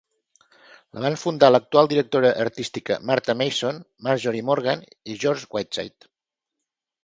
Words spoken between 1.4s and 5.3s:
l'actual directora artística, Martha Mason, Marjorie Morgan i